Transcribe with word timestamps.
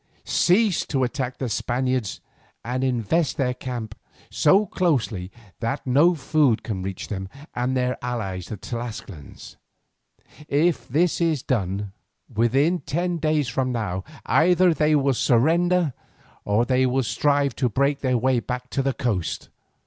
Cease 0.25 0.83
to 0.83 1.03
attack 1.03 1.37
the 1.37 1.47
Spaniards 1.47 2.21
and 2.65 2.83
invest 2.83 3.37
their 3.37 3.53
camp 3.53 3.93
so 4.31 4.65
closely 4.65 5.31
that 5.59 5.85
no 5.85 6.15
food 6.15 6.63
can 6.63 6.81
reach 6.81 7.07
them 7.09 7.29
and 7.53 7.77
their 7.77 7.95
allies 8.03 8.47
the 8.47 8.57
Tlascalans. 8.57 9.57
If 10.47 10.87
this 10.87 11.21
is 11.21 11.43
done, 11.43 11.91
within 12.27 12.79
ten 12.79 13.17
days 13.17 13.47
from 13.47 13.71
now, 13.71 14.03
either 14.25 14.73
they 14.73 14.95
will 14.95 15.13
surrender 15.13 15.93
or 16.45 16.65
they 16.65 16.87
will 16.87 17.03
strive 17.03 17.55
to 17.57 17.69
break 17.69 17.99
their 17.99 18.17
way 18.17 18.39
back 18.39 18.71
to 18.71 18.81
the 18.81 18.93
coast. 18.95 19.49